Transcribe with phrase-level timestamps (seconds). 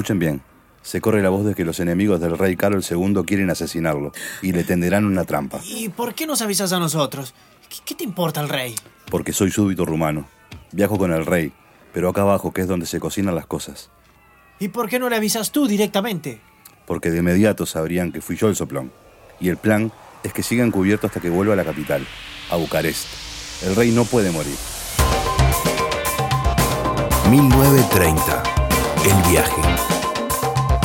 [0.00, 0.40] Escuchen bien.
[0.80, 4.52] Se corre la voz de que los enemigos del rey Carol II quieren asesinarlo y
[4.52, 5.60] le tenderán una trampa.
[5.62, 7.34] ¿Y por qué nos avisas a nosotros?
[7.68, 8.74] ¿Qué, qué te importa el rey?
[9.10, 10.26] Porque soy súbito rumano.
[10.72, 11.52] Viajo con el rey,
[11.92, 13.90] pero acá abajo, que es donde se cocinan las cosas.
[14.58, 16.40] ¿Y por qué no le avisas tú directamente?
[16.86, 18.90] Porque de inmediato sabrían que fui yo el soplón.
[19.38, 19.92] Y el plan
[20.22, 22.06] es que sigan cubierto hasta que vuelva a la capital,
[22.50, 23.06] a Bucarest.
[23.66, 24.56] El rey no puede morir.
[27.28, 28.59] 1930.
[29.02, 29.62] El viaje.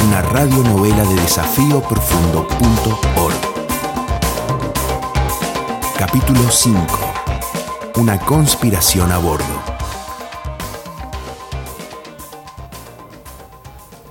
[0.07, 3.35] Una radionovela de desafíoprofundo.org.
[5.97, 6.79] Capítulo 5.
[7.97, 9.43] Una conspiración a bordo.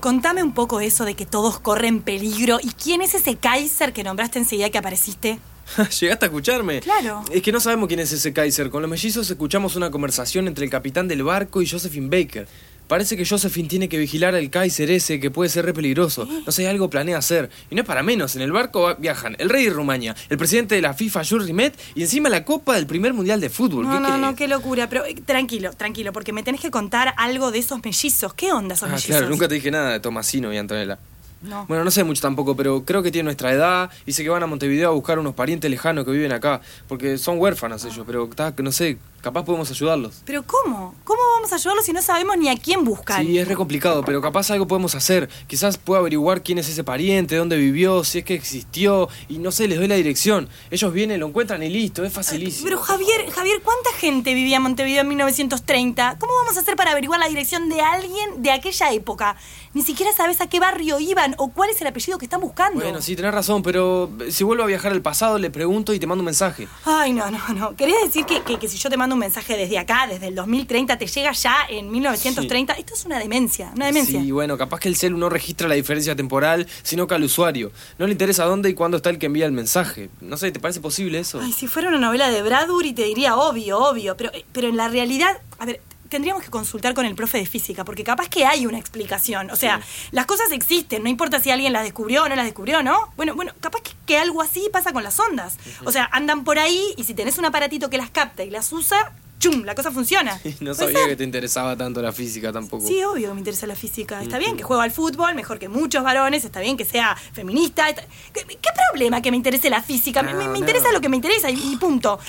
[0.01, 2.59] Contame un poco eso de que todos corren peligro.
[2.63, 5.39] ¿Y quién es ese Kaiser que nombraste enseguida que apareciste?
[6.01, 6.81] ¿Llegaste a escucharme?
[6.81, 7.23] Claro.
[7.31, 8.69] Es que no sabemos quién es ese Kaiser.
[8.69, 12.47] Con los mellizos escuchamos una conversación entre el capitán del barco y Josephine Baker.
[12.87, 16.27] Parece que Josephine tiene que vigilar al Kaiser ese que puede ser re peligroso.
[16.47, 17.49] No sé, algo planea hacer.
[17.71, 18.37] Y no es para menos.
[18.37, 21.75] En el barco viajan el rey de Rumania, el presidente de la FIFA, Jules Rimet,
[21.95, 23.85] y encima la copa del primer mundial de fútbol.
[23.87, 24.89] No, ¿Qué no, no, qué locura.
[24.91, 28.35] Pero eh, tranquilo, tranquilo, porque me tenés que contar algo de esos mellizos.
[28.35, 29.09] ¿Qué onda esos Ah, mellizos?
[29.17, 30.99] claro, nunca te dije nada de Tomasino y Antonella.
[31.41, 31.67] No.
[31.67, 34.43] Bueno, no sé mucho tampoco, pero creo que tienen nuestra edad y sé que van
[34.43, 38.31] a Montevideo a buscar unos parientes lejanos que viven acá, porque son huérfanos ellos, pero
[38.59, 40.23] no sé, capaz podemos ayudarlos.
[40.25, 40.95] ¿Pero cómo?
[41.03, 43.23] ¿Cómo vamos a ayudarlos si no sabemos ni a quién buscar?
[43.25, 45.29] Sí, es re complicado, pero capaz algo podemos hacer.
[45.49, 49.51] Quizás pueda averiguar quién es ese pariente, dónde vivió, si es que existió, y no
[49.51, 50.49] sé, les doy la dirección.
[50.71, 52.65] Ellos vienen, lo encuentran y listo, es facilísimo.
[52.67, 56.17] Pero Javier, Javier, ¿cuánta gente vivía en Montevideo en 1930?
[56.19, 59.37] ¿Cómo vamos a hacer para averiguar la dirección de alguien de aquella época?
[59.73, 62.81] Ni siquiera sabes a qué barrio iban o cuál es el apellido que están buscando.
[62.81, 66.07] Bueno, sí, tenés razón, pero si vuelvo a viajar al pasado, le pregunto y te
[66.07, 66.69] mando un mensaje.
[66.85, 67.75] Ay, no, no, no.
[67.77, 70.35] ¿Querés decir que, que- que si yo te mando un mensaje desde acá, desde el
[70.35, 72.75] 2030, te llega ya en 1930?
[72.75, 74.21] Esto es una demencia, una demencia.
[74.21, 77.73] Sí, bueno, capaz que el celu no registra la diferencia temporal, sino que al usuario.
[77.99, 80.11] No le interesa dónde y cuándo está el que envía el mensaje.
[80.21, 81.41] No sé, ¿te parece posible eso?
[81.41, 84.89] Ay, si fuera una novela de Bradbury te diría obvio, obvio, pero, pero en la
[84.89, 85.81] realidad, a ver,
[86.15, 89.51] tendríamos que consultar con el profe de física, porque capaz que hay una explicación.
[89.51, 89.81] O sea,
[90.13, 93.13] las cosas existen, no importa si alguien las descubrió o no las descubrió, ¿no?
[93.17, 95.57] Bueno, bueno, capaz que, que algo así pasa con las ondas.
[95.85, 98.73] O sea, andan por ahí y si tenés un aparatito que las capta y las
[98.73, 99.65] usa, ¡chum!
[99.65, 100.41] La cosa funciona.
[100.61, 101.09] No ¿Puede sabía ser?
[101.09, 102.87] que te interesaba tanto la física tampoco.
[102.87, 104.23] Sí, obvio que me interesa la física.
[104.23, 107.89] Está bien que juega al fútbol, mejor que muchos varones, está bien que sea feminista.
[107.89, 110.23] está- ¿Qué, qué problema que me interese la física?
[110.23, 110.65] Me- me, No, me no.
[110.65, 112.21] interesa lo que me interesa y, y punto.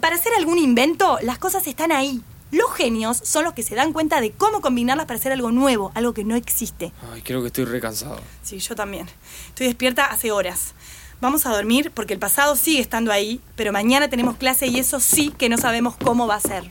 [0.00, 2.20] Para hacer algún invento, las cosas están ahí.
[2.50, 5.92] Los genios son los que se dan cuenta de cómo combinarlas para hacer algo nuevo,
[5.94, 6.92] algo que no existe.
[7.12, 8.20] Ay, creo que estoy re cansado.
[8.42, 9.06] Sí, yo también.
[9.48, 10.74] Estoy despierta hace horas.
[11.20, 15.00] Vamos a dormir porque el pasado sigue estando ahí, pero mañana tenemos clase y eso
[15.00, 16.70] sí que no sabemos cómo va a ser.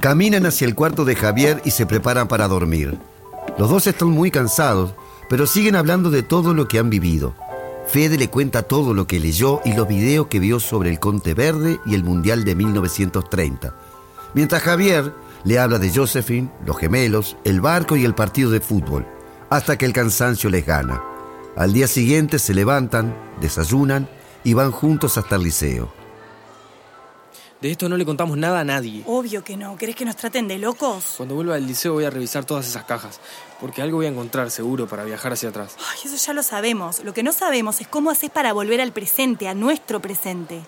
[0.00, 2.98] Caminan hacia el cuarto de Javier y se preparan para dormir.
[3.56, 4.92] Los dos están muy cansados,
[5.30, 7.34] pero siguen hablando de todo lo que han vivido.
[7.86, 11.34] Fede le cuenta todo lo que leyó y los videos que vio sobre el Conte
[11.34, 13.74] Verde y el Mundial de 1930.
[14.34, 15.12] Mientras Javier
[15.44, 19.06] le habla de Josephine, los gemelos, el barco y el partido de fútbol,
[19.50, 21.02] hasta que el cansancio les gana.
[21.56, 24.08] Al día siguiente se levantan, desayunan
[24.42, 26.03] y van juntos hasta el liceo.
[27.60, 29.02] De esto no le contamos nada a nadie.
[29.06, 29.76] Obvio que no.
[29.76, 31.14] ¿Querés que nos traten de locos?
[31.16, 33.20] Cuando vuelva al liceo voy a revisar todas esas cajas,
[33.60, 35.76] porque algo voy a encontrar seguro para viajar hacia atrás.
[35.78, 37.02] Ay, eso ya lo sabemos.
[37.04, 40.60] Lo que no sabemos es cómo haces para volver al presente, a nuestro presente.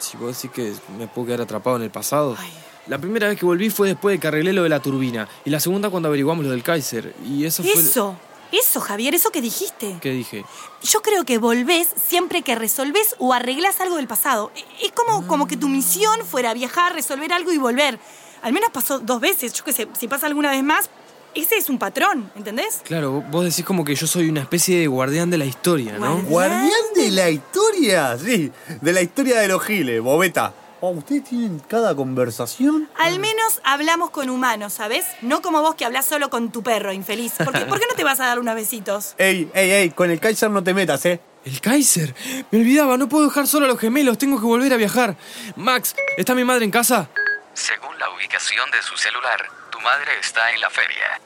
[0.00, 2.36] Si vos decís que me puedo quedar atrapado en el pasado.
[2.38, 2.50] Ay.
[2.86, 5.50] La primera vez que volví fue después de que arreglé lo de la turbina, y
[5.50, 7.72] la segunda cuando averiguamos lo del Kaiser, y eso fue...
[7.72, 8.14] Eso,
[8.52, 9.98] eso, Javier, eso que dijiste.
[10.00, 10.44] ¿Qué dije?
[10.82, 14.52] Yo creo que volvés siempre que resolvés o arreglás algo del pasado.
[14.82, 17.98] Es como, como que tu misión fuera viajar, resolver algo y volver.
[18.42, 19.52] Al menos pasó dos veces.
[19.52, 20.90] Yo qué sé, si pasa alguna vez más,
[21.34, 22.80] ese es un patrón, ¿entendés?
[22.84, 26.22] Claro, vos decís como que yo soy una especie de guardián de la historia, ¿no?
[26.22, 26.26] Guardián.
[26.30, 28.18] ¿Guardián de la historia?
[28.18, 30.54] Sí, de la historia de los giles, bobeta.
[30.86, 32.90] Oh, ¿Ustedes tienen cada conversación?
[32.98, 35.06] Al menos hablamos con humanos, ¿sabes?
[35.22, 37.32] No como vos que hablás solo con tu perro, infeliz.
[37.42, 39.14] ¿Por qué, por qué no te vas a dar unos besitos?
[39.18, 41.22] Ey, ey, ey, con el Kaiser no te metas, ¿eh?
[41.46, 42.14] El Kaiser.
[42.50, 45.16] Me olvidaba, no puedo dejar solo a los gemelos, tengo que volver a viajar.
[45.56, 47.08] Max, ¿está mi madre en casa?
[47.54, 49.40] Según la ubicación de su celular,
[49.70, 51.18] tu madre está en la feria.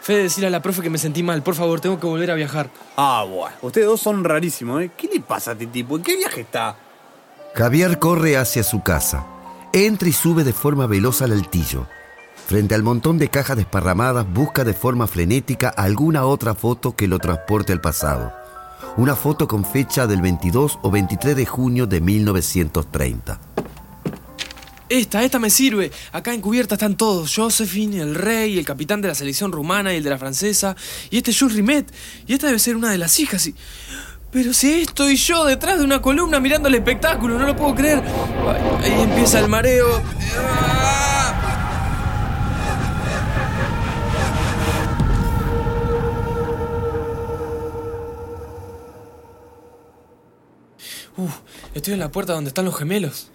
[0.00, 2.36] Fede, decirle a la profe que me sentí mal, por favor, tengo que volver a
[2.36, 2.70] viajar.
[2.96, 3.56] Ah, bueno.
[3.62, 4.92] Ustedes dos son rarísimos, ¿eh?
[4.96, 5.96] ¿Qué le pasa a este tipo?
[5.96, 6.76] ¿En qué viaje está?
[7.54, 9.26] Javier corre hacia su casa.
[9.74, 11.86] Entra y sube de forma veloz al altillo.
[12.46, 17.18] Frente al montón de cajas desparramadas, busca de forma frenética alguna otra foto que lo
[17.18, 18.32] transporte al pasado.
[18.96, 23.38] Una foto con fecha del 22 o 23 de junio de 1930.
[24.88, 25.90] Esta, esta me sirve.
[26.12, 27.34] Acá en cubierta están todos.
[27.34, 30.74] Josephine, el rey, el capitán de la selección rumana y el de la francesa.
[31.10, 31.92] Y este es Jules Rimet.
[32.26, 33.46] Y esta debe ser una de las hijas.
[33.46, 33.54] Y...
[34.32, 38.02] Pero si estoy yo detrás de una columna mirando el espectáculo, no lo puedo creer.
[38.82, 40.02] Ahí empieza el mareo.
[51.18, 51.30] Uf,
[51.74, 53.30] estoy en la puerta donde están los gemelos.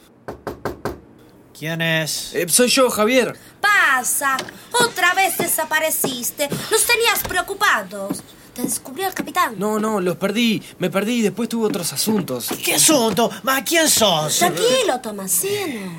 [1.57, 2.33] ¿Quién es?
[2.33, 3.37] Eh, soy yo, Javier.
[3.61, 4.35] Pasa,
[4.83, 6.49] otra vez desapareciste.
[6.71, 8.23] Nos tenías preocupados.
[8.57, 9.53] Te descubrió el capitán.
[9.59, 10.63] No, no, los perdí.
[10.79, 12.49] Me perdí y después tuve otros asuntos.
[12.65, 13.29] ¿Qué asunto?
[13.43, 14.39] ¿Ma quién sos?
[14.39, 15.91] Tranquilo, Tomasino.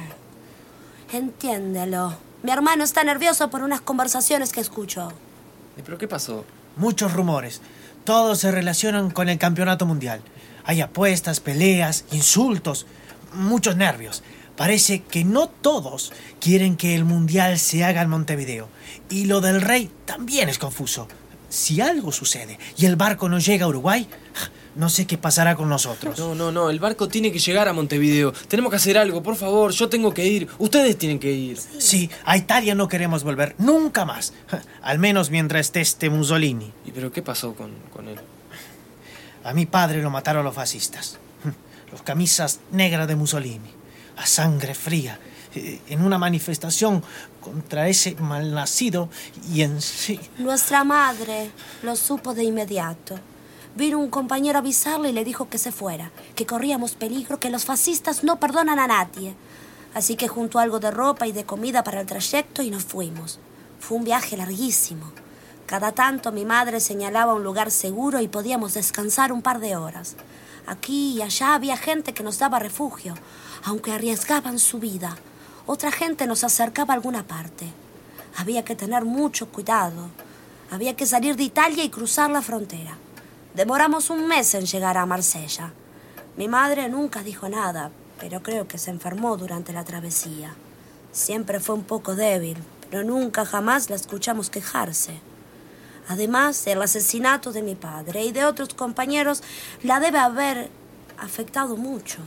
[1.12, 2.16] Entiéndelo.
[2.42, 5.12] Mi hermano está nervioso por unas conversaciones que escuchó.
[5.76, 6.44] Eh, ¿Pero qué pasó?
[6.74, 7.60] Muchos rumores.
[8.02, 10.20] Todos se relacionan con el campeonato mundial.
[10.64, 12.86] Hay apuestas, peleas, insultos,
[13.34, 14.24] muchos nervios.
[14.56, 18.68] Parece que no todos quieren que el mundial se haga en Montevideo.
[19.10, 21.06] Y lo del rey también es confuso.
[21.48, 24.06] Si algo sucede y el barco no llega a Uruguay,
[24.78, 26.18] no sé qué pasará con nosotros.
[26.18, 26.70] No, no, no.
[26.70, 28.32] El barco tiene que llegar a Montevideo.
[28.46, 29.72] Tenemos que hacer algo, por favor.
[29.72, 30.46] Yo tengo que ir.
[30.58, 31.58] Ustedes tienen que ir.
[31.78, 34.34] Sí, a Italia no queremos volver nunca más.
[34.82, 36.72] Al menos mientras esté este Mussolini.
[36.86, 38.20] ¿Y pero qué pasó con, con él?
[39.42, 41.18] A mi padre lo mataron los fascistas.
[41.90, 43.70] Los camisas negras de Mussolini.
[44.16, 45.18] A sangre fría.
[45.58, 47.02] Eh, En una manifestación
[47.40, 49.08] contra ese malnacido
[49.52, 50.20] y en sí.
[50.38, 51.50] Nuestra madre
[51.82, 53.18] lo supo de inmediato.
[53.74, 57.50] Vino un compañero a avisarle y le dijo que se fuera, que corríamos peligro, que
[57.50, 59.34] los fascistas no perdonan a nadie.
[59.94, 63.38] Así que juntó algo de ropa y de comida para el trayecto y nos fuimos.
[63.78, 65.12] Fue un viaje larguísimo.
[65.66, 70.16] Cada tanto mi madre señalaba un lugar seguro y podíamos descansar un par de horas.
[70.66, 73.14] Aquí y allá había gente que nos daba refugio,
[73.64, 75.16] aunque arriesgaban su vida.
[75.70, 77.66] Otra gente nos acercaba a alguna parte.
[78.38, 80.08] Había que tener mucho cuidado.
[80.70, 82.96] Había que salir de Italia y cruzar la frontera.
[83.54, 85.74] Demoramos un mes en llegar a Marsella.
[86.38, 90.54] Mi madre nunca dijo nada, pero creo que se enfermó durante la travesía.
[91.12, 92.56] Siempre fue un poco débil,
[92.88, 95.20] pero nunca jamás la escuchamos quejarse.
[96.08, 99.42] Además, el asesinato de mi padre y de otros compañeros
[99.82, 100.70] la debe haber
[101.18, 102.20] afectado mucho.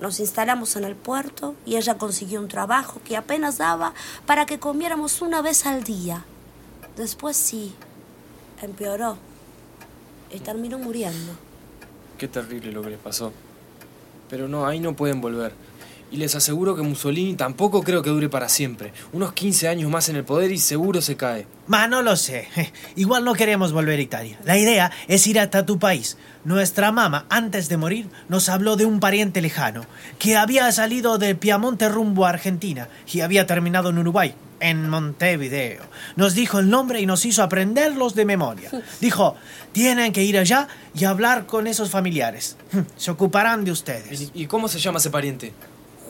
[0.00, 3.92] Nos instalamos en el puerto y ella consiguió un trabajo que apenas daba
[4.24, 6.24] para que comiéramos una vez al día.
[6.96, 7.74] Después sí,
[8.62, 9.18] empeoró
[10.32, 11.32] y terminó muriendo.
[12.16, 13.32] Qué terrible lo que les pasó.
[14.30, 15.52] Pero no, ahí no pueden volver.
[16.12, 18.92] Y les aseguro que Mussolini tampoco creo que dure para siempre.
[19.12, 21.46] Unos 15 años más en el poder y seguro se cae.
[21.68, 22.48] Ma, no lo sé.
[22.96, 24.40] Igual no queremos volver a Italia.
[24.44, 26.16] La idea es ir hasta tu país.
[26.44, 29.86] Nuestra mamá, antes de morir, nos habló de un pariente lejano
[30.18, 35.82] que había salido de Piamonte rumbo a Argentina y había terminado en Uruguay, en Montevideo.
[36.16, 38.70] Nos dijo el nombre y nos hizo aprenderlos de memoria.
[39.00, 39.36] Dijo,
[39.70, 42.56] tienen que ir allá y hablar con esos familiares.
[42.96, 44.20] Se ocuparán de ustedes.
[44.34, 45.52] ¿Y, y cómo se llama ese pariente?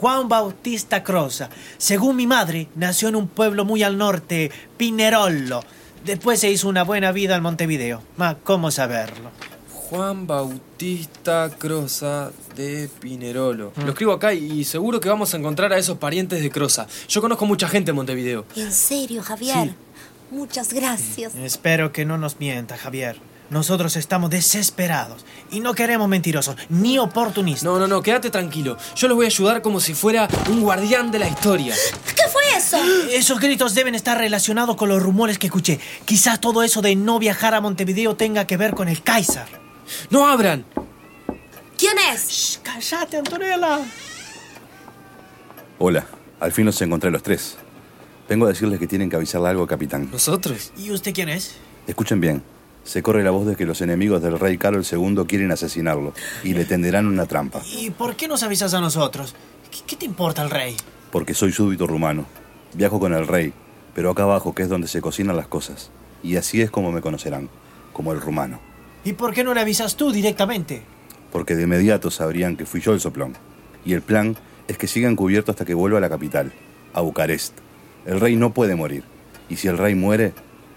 [0.00, 1.50] Juan Bautista Croza.
[1.76, 5.62] Según mi madre, nació en un pueblo muy al norte, Pinerolo.
[6.06, 8.00] Después se hizo una buena vida en Montevideo.
[8.17, 9.31] Ma, ¿cómo saberlo?
[9.70, 13.75] Juan Bautista Croza de Pinerolo.
[13.76, 16.87] Lo escribo acá y seguro que vamos a encontrar a esos parientes de Croza.
[17.07, 18.47] Yo conozco mucha gente en Montevideo.
[18.57, 19.75] En serio, Javier.
[20.30, 21.35] Muchas gracias.
[21.35, 23.21] Espero que no nos mienta, Javier.
[23.50, 27.64] Nosotros estamos desesperados y no queremos mentirosos ni oportunistas.
[27.64, 28.76] No, no, no, quédate tranquilo.
[28.95, 31.75] Yo los voy a ayudar como si fuera un guardián de la historia.
[32.14, 32.78] ¿Qué fue eso?
[33.11, 35.80] Esos gritos deben estar relacionados con los rumores que escuché.
[36.04, 39.47] Quizás todo eso de no viajar a Montevideo tenga que ver con el Kaiser.
[40.11, 40.64] ¡No abran!
[41.76, 42.28] ¿Quién es?
[42.28, 43.80] Shh, cállate, Antonella.
[45.78, 46.07] Hola,
[46.38, 47.57] al fin los encontré los tres.
[48.28, 50.09] Vengo a decirles que tienen que avisarle algo al capitán.
[50.12, 50.73] ¿Nosotros?
[50.76, 51.57] ¿Y usted quién es?
[51.88, 52.60] Escuchen bien.
[52.90, 56.54] Se corre la voz de que los enemigos del rey Carlos II quieren asesinarlo y
[56.54, 57.62] le tenderán una trampa.
[57.64, 59.37] ¿Y por qué nos avisas a nosotros?
[59.70, 60.76] ¿Qué, qué te importa el rey?
[61.12, 62.26] Porque soy súbdito rumano.
[62.75, 63.52] Viajo con el rey,
[63.94, 65.92] pero acá abajo, que es donde se cocinan las cosas.
[66.25, 67.49] Y así es como me conocerán,
[67.92, 68.59] como el rumano.
[69.04, 70.82] ¿Y por qué no le avisas tú directamente?
[71.30, 73.35] Porque de inmediato sabrían que fui yo el soplón.
[73.85, 76.52] Y el plan es que sigan cubierto hasta que vuelva a la capital,
[76.92, 77.54] a Bucarest.
[78.04, 79.04] El rey no puede morir.
[79.49, 80.32] Y si el rey muere,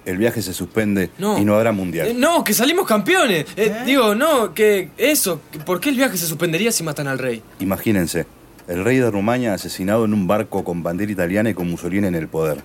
[0.05, 1.37] el viaje se suspende No.
[1.39, 2.07] y no habrá mundial.
[2.07, 3.45] Eh, no, que salimos campeones.
[3.55, 3.83] Eh, ¿Eh?
[3.85, 5.41] Digo, no, que eso.
[5.51, 7.41] que ¿Por qué el viaje se suspendería si matan al rey?
[7.59, 8.25] Imagínense,
[8.67, 12.15] el rey de Rumania asesinado en un barco con bandera italiana y con Mussolini en
[12.15, 12.63] el poder.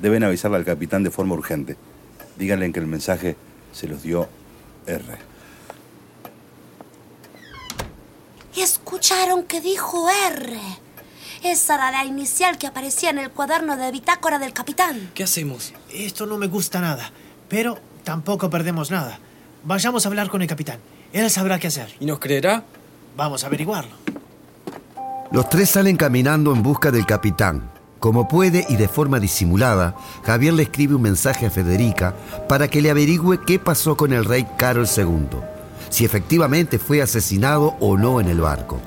[0.00, 1.76] Deben avisarle al capitán de forma urgente.
[2.38, 3.36] Díganle que el mensaje
[3.72, 4.28] se los dio
[4.86, 5.04] R.
[8.56, 10.56] Escucharon que dijo R.
[11.44, 15.10] Esa era la inicial que aparecía en el cuaderno de bitácora del capitán.
[15.12, 15.74] ¿Qué hacemos?
[15.92, 17.12] Esto no me gusta nada,
[17.50, 19.18] pero tampoco perdemos nada.
[19.62, 20.78] Vayamos a hablar con el capitán.
[21.12, 21.94] Él sabrá qué hacer.
[22.00, 22.64] ¿Y nos creerá?
[23.14, 23.92] Vamos a averiguarlo.
[25.32, 27.70] Los tres salen caminando en busca del capitán.
[28.00, 32.14] Como puede y de forma disimulada, Javier le escribe un mensaje a Federica
[32.48, 35.40] para que le averigüe qué pasó con el rey Carol II,
[35.90, 38.80] si efectivamente fue asesinado o no en el barco.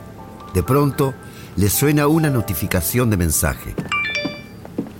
[0.55, 1.13] De pronto,
[1.57, 3.73] le suena una notificación de mensaje.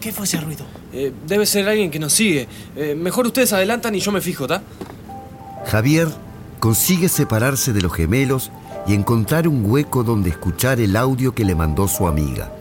[0.01, 0.65] ¿Qué fue ese ruido?
[0.91, 2.47] Eh, debe ser alguien que nos sigue.
[2.75, 4.63] Eh, mejor ustedes adelantan y yo me fijo, ¿ta?
[5.67, 6.07] Javier
[6.59, 8.51] consigue separarse de los gemelos
[8.87, 12.51] y encontrar un hueco donde escuchar el audio que le mandó su amiga.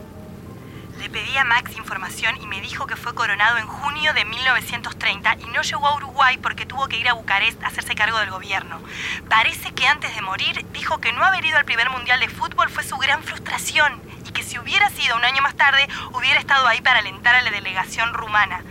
[0.98, 5.36] Le pedí a Max información y me dijo que fue coronado en junio de 1930
[5.40, 8.30] y no llegó a Uruguay porque tuvo que ir a Bucarest a hacerse cargo del
[8.30, 8.80] gobierno.
[9.28, 12.70] Parece que antes de morir dijo que no haber ido al primer mundial de fútbol
[12.70, 16.66] fue su gran frustración y que si hubiera sido un año más tarde hubiera estado
[16.66, 18.62] ahí para alentar a la delegación rumana.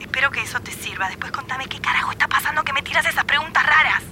[0.00, 1.08] Espero que eso te sirva.
[1.08, 4.02] Después contame qué carajo está pasando que me tiras esas preguntas raras.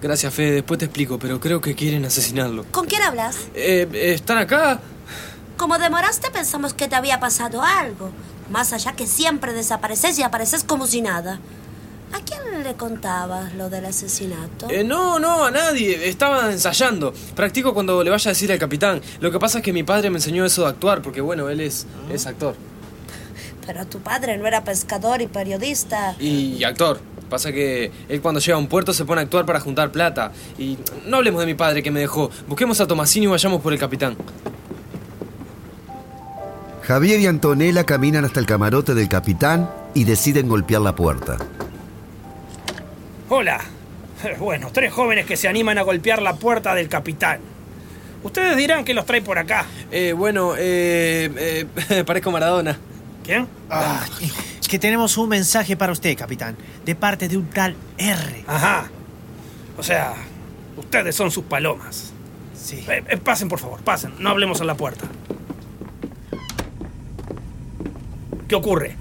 [0.00, 0.52] Gracias, Fede.
[0.52, 2.64] Después te explico, pero creo que quieren asesinarlo.
[2.70, 3.48] ¿Con quién hablas?
[3.54, 4.80] Eh, ¿Están acá?
[5.56, 8.10] Como demoraste pensamos que te había pasado algo.
[8.50, 11.38] Más allá que siempre desapareces y apareces como si nada.
[12.12, 14.68] ¿A quién le contabas lo del asesinato?
[14.70, 16.08] Eh, no, no, a nadie.
[16.08, 17.12] Estaba ensayando.
[17.34, 19.00] Practico cuando le vaya a decir al capitán.
[19.20, 21.60] Lo que pasa es que mi padre me enseñó eso de actuar, porque bueno, él
[21.60, 22.54] es, es actor.
[23.66, 26.14] Pero tu padre no era pescador y periodista.
[26.20, 27.00] Y actor.
[27.30, 30.30] Pasa que él cuando llega a un puerto se pone a actuar para juntar plata.
[30.58, 32.30] Y no hablemos de mi padre que me dejó.
[32.46, 34.16] Busquemos a Tomasino y vayamos por el capitán.
[36.86, 41.38] Javier y Antonella caminan hasta el camarote del capitán y deciden golpear la puerta.
[43.28, 43.60] Hola.
[44.38, 47.40] Bueno, tres jóvenes que se animan a golpear la puerta del capitán.
[48.22, 49.66] Ustedes dirán que los trae por acá.
[49.90, 52.78] Eh, bueno, eh, eh, parezco Maradona.
[53.22, 53.48] ¿Quién?
[53.70, 54.04] Ah,
[54.60, 58.44] es que tenemos un mensaje para usted, capitán, de parte de un tal R.
[58.46, 58.90] Ajá.
[59.78, 60.14] O sea,
[60.76, 62.12] ustedes son sus palomas.
[62.54, 62.84] Sí.
[62.88, 64.14] Eh, eh, pasen, por favor, pasen.
[64.18, 65.06] No hablemos en la puerta.
[68.54, 68.94] ¿Qué ocurre?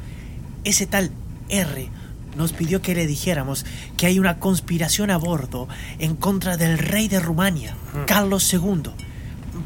[0.63, 1.12] Ese tal
[1.48, 1.88] R
[2.36, 3.67] nos pidió que le dijéramos
[3.98, 5.67] que hay una conspiración a bordo
[6.00, 7.75] en contra del rey de Rumania,
[8.07, 8.89] Carlos II.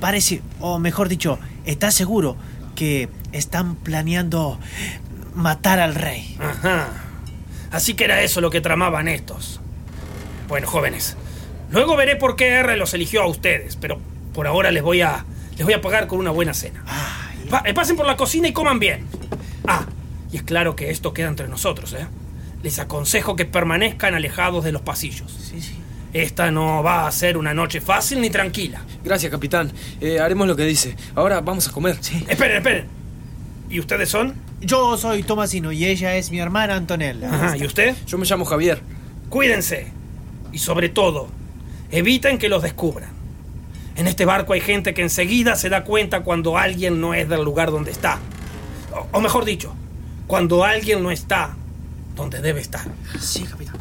[0.01, 2.36] Parece, o mejor dicho, está seguro
[2.75, 4.60] que están planeando
[5.34, 6.36] matar al rey.
[6.41, 6.89] Ajá.
[7.72, 9.62] Así que era eso lo que tramaban estos.
[10.50, 11.15] Bueno, jóvenes.
[11.72, 14.01] Luego veré por qué R los eligió a ustedes, pero
[14.34, 15.24] por ahora les voy a
[15.56, 16.84] les voy a pagar con una buena cena.
[17.50, 19.06] Pa- eh, pasen por la cocina y coman bien.
[20.38, 22.06] Y es claro que esto queda entre nosotros, ¿eh?
[22.62, 25.32] Les aconsejo que permanezcan alejados de los pasillos.
[25.32, 25.74] Sí, sí.
[26.13, 28.84] Esta no va a ser una noche fácil ni tranquila.
[29.03, 29.72] Gracias, capitán.
[30.00, 30.96] Eh, haremos lo que dice.
[31.15, 31.98] Ahora vamos a comer.
[32.01, 32.24] Sí.
[32.29, 32.86] Esperen, esperen.
[33.67, 34.36] ¿Y ustedes son?
[34.62, 37.34] Yo soy Tomasino y ella es mi hermana Antonella.
[37.34, 37.96] Ajá, ¿y usted?
[38.06, 38.79] Yo me llamo Javier.
[39.29, 39.88] Cuídense.
[40.51, 41.29] Y sobre todo,
[41.89, 43.10] eviten que los descubran.
[43.96, 47.44] En este barco hay gente que enseguida se da cuenta cuando alguien no es del
[47.44, 48.20] lugar donde está.
[48.94, 49.74] O, o mejor dicho,
[50.27, 51.55] cuando alguien no está
[52.15, 52.86] donde debe estar.
[53.19, 53.77] Sí, capitán.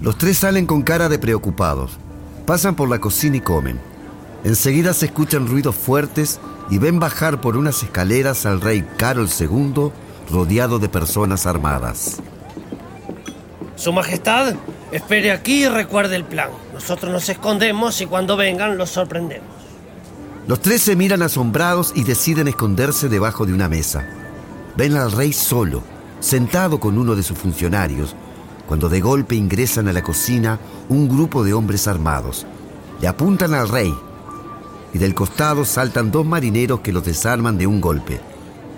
[0.00, 1.92] Los tres salen con cara de preocupados.
[2.46, 3.80] Pasan por la cocina y comen.
[4.44, 6.38] Enseguida se escuchan ruidos fuertes
[6.68, 9.90] y ven bajar por unas escaleras al rey Carol II
[10.30, 12.20] rodeado de personas armadas.
[13.76, 14.54] Su Majestad,
[14.92, 16.50] espere aquí y recuerde el plan.
[16.74, 19.48] Nosotros nos escondemos y cuando vengan los sorprendemos.
[20.46, 24.06] Los tres se miran asombrados y deciden esconderse debajo de una mesa.
[24.76, 25.82] Ven al rey solo,
[26.20, 28.16] sentado con uno de sus funcionarios,
[28.66, 32.46] cuando de golpe ingresan a la cocina un grupo de hombres armados.
[33.00, 33.94] Le apuntan al rey
[34.92, 38.20] y del costado saltan dos marineros que los desarman de un golpe.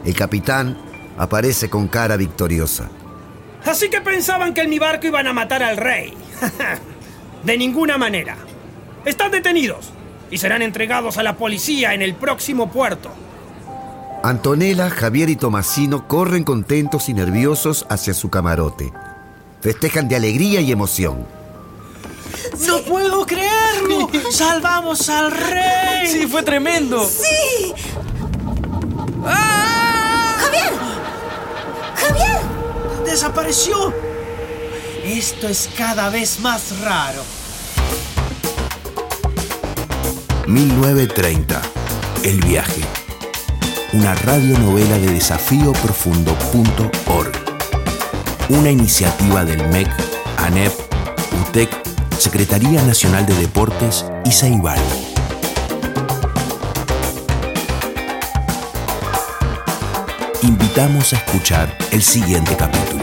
[0.05, 0.76] El capitán
[1.17, 2.91] aparece con cara victoriosa.
[3.65, 6.12] Así que pensaban que en mi barco iban a matar al rey.
[7.45, 8.37] de ninguna manera.
[9.05, 9.91] Están detenidos
[10.31, 13.11] y serán entregados a la policía en el próximo puerto.
[14.26, 18.92] Antonella, Javier y Tomasino corren contentos y nerviosos hacia su camarote.
[19.61, 21.25] Festejan de alegría y emoción.
[22.66, 24.11] ¡No puedo creerlo!
[24.33, 26.09] ¡Salvamos al rey!
[26.09, 27.09] Sí, fue tremendo.
[27.09, 27.73] ¡Sí!
[29.23, 30.73] ¡Javier!
[31.95, 32.40] ¡Javier!
[33.04, 33.95] ¡Desapareció!
[35.04, 37.23] Esto es cada vez más raro.
[40.49, 41.62] 1930.
[42.25, 43.05] El viaje
[43.93, 47.33] una radionovela de desafío profundo.org,
[48.49, 49.88] una iniciativa del MEC,
[50.38, 50.73] ANEP,
[51.43, 51.71] UTEC,
[52.19, 54.81] Secretaría Nacional de Deportes y Saibal.
[60.43, 62.96] Invitamos a escuchar el siguiente capítulo.